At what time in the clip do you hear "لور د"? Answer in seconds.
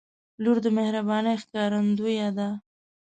0.43-0.65